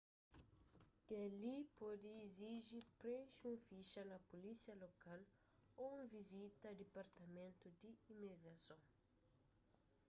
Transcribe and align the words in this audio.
kel-li 1.07 1.55
pode 1.79 2.09
iziji 2.27 2.79
prenxe 3.01 3.43
un 3.53 3.57
fixa 3.67 4.01
na 4.11 4.17
pulísia 4.29 4.73
lokal 4.83 5.21
ô 5.83 5.85
un 5.99 6.03
vizita 6.15 6.63
a 6.69 6.77
dipartamentu 6.81 7.65
di 7.79 7.89
imigrason 8.13 8.81